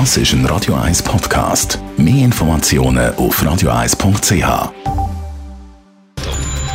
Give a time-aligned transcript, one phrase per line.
[0.00, 1.78] Das ist ein Radio 1 Podcast.
[1.96, 4.32] Mehr Informationen auf radio1.ch.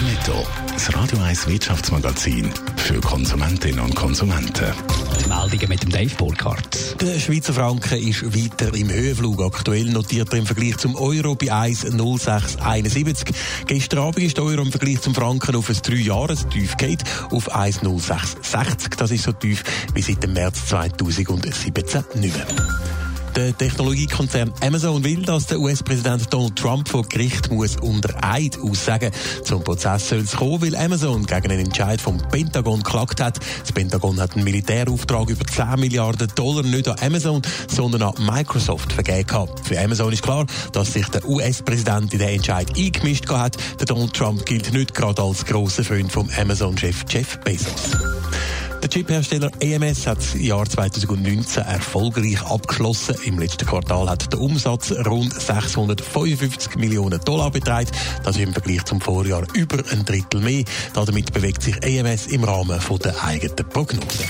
[0.00, 4.72] Netto, das Radio 1 Wirtschaftsmagazin für Konsumentinnen und Konsumenten.
[5.20, 7.02] Die Meldungen mit dem Dave Burkhardt.
[7.02, 9.42] Der Schweizer Franken ist weiter im Höhenflug.
[9.42, 13.34] Aktuell notiert er im Vergleich zum Euro bei 1,0671.
[13.66, 18.96] Gestern Abend ist der Euro im Vergleich zum Franken auf ein 3-Jahres-Tief geht, auf 1,0660.
[18.96, 22.46] Das ist so tief wie seit dem März 2017 nicht mehr.
[23.34, 29.10] Der Technologiekonzern Amazon will, dass der US-Präsident Donald Trump vor Gericht muss unter Eid aussagen.
[29.42, 33.40] Zum Prozess soll es kommen, weil Amazon gegen einen Entscheid vom Pentagon geklagt hat.
[33.60, 38.92] Das Pentagon hat einen Militärauftrag über 10 Milliarden Dollar nicht an Amazon, sondern an Microsoft
[38.92, 39.48] vergeben.
[39.62, 43.56] Für Amazon ist klar, dass sich der US-Präsident in den Entscheid eingemischt hat.
[43.78, 48.11] Der Donald Trump gilt nicht gerade als grosser Freund vom Amazon-Chef Jeff Bezos.
[48.82, 53.14] Der Chiphersteller EMS hat das Jahr 2019 erfolgreich abgeschlossen.
[53.24, 57.92] Im letzten Quartal hat der Umsatz rund 655 Millionen Dollar beträgt.
[58.24, 60.64] Das ist im Vergleich zum Vorjahr über ein Drittel mehr.
[60.94, 64.24] Damit bewegt sich EMS im Rahmen der eigenen Prognose.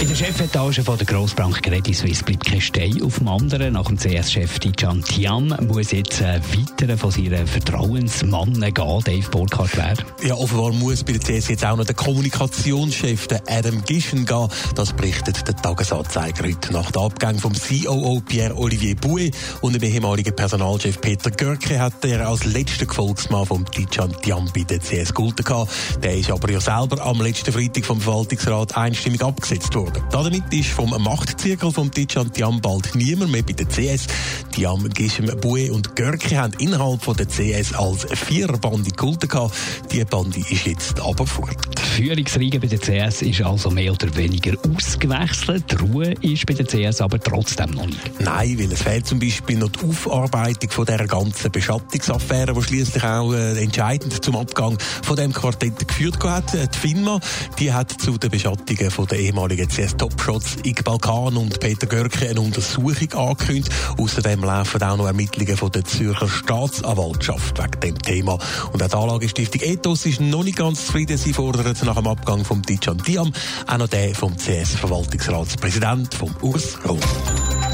[0.00, 3.72] In der Chefetage von der Grossbank Credit Suisse bleibt kein Stein auf dem anderen.
[3.72, 9.76] Nach dem CS-Chef Tijan Tiam muss jetzt ein weiterer von seinen Vertrauensmannen gehen, Dave Burkhardt
[9.76, 9.94] wer?
[10.22, 14.48] Ja, offenbar muss bei der CS jetzt auch noch der Kommunikationschef, der Adam Gischen, gehen.
[14.76, 16.72] Das berichtet der Tagesanzeiger heute.
[16.72, 22.28] Nach dem Abgang vom COO Pierre-Olivier Bouet und dem ehemaligen Personalchef Peter Görke hat er
[22.28, 25.72] als letzter Gefolgsmann vom Tijan Tiam bei der CS gehalten gehabt.
[26.04, 30.02] Der ist aber ja selber am letzten Freitag vom Verwaltungsrat einstimmig abgesetzt worden.
[30.10, 34.06] Damit ist vom Machtzirkel vom Tijan Tiam bald niemand mehr bei der CS.
[34.52, 39.52] Tiam, Gishem, Bue und Görke haben innerhalb von der CS als Viererbande gehalten.
[39.92, 41.77] Die Bande ist jetzt aber fort.
[41.98, 45.64] Die Führungsriege bei der CS ist also mehr oder weniger ausgewechselt.
[45.68, 48.20] Die Ruhe ist bei der CS aber trotzdem noch nicht.
[48.20, 53.02] Nein, weil es fehlt zum Beispiel noch die Aufarbeitung von dieser ganzen Beschattungsaffäre, die schließlich
[53.02, 56.54] auch äh, entscheidend zum Abgang von dem Quartett geführt hat.
[56.54, 57.18] Die FINMA,
[57.58, 62.28] die hat zu den Beschattungen von der ehemaligen CS Topshots Iqbal Khan und Peter Görke
[62.28, 63.72] eine Untersuchung angekündigt.
[63.96, 68.38] Außerdem laufen auch noch Ermittlungen von der Zürcher Staatsanwaltschaft wegen dem Thema.
[68.72, 71.18] Und auch die Anlagestiftung Ethos ist noch nicht ganz zufrieden.
[71.18, 73.32] Sie fordert nach dem Abgang von Tijan Diam
[73.66, 76.98] auch noch den vom CS-Verwaltungsratspräsident, vom Urs Rohr.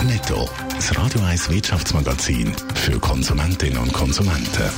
[0.04, 4.70] Netto, das Radio 1 Wirtschaftsmagazin für Konsumentinnen und Konsumenten.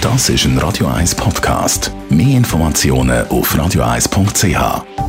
[0.00, 1.92] Das ist ein Radio 1 Podcast.
[2.10, 5.07] Mehr Informationen auf radio1.ch.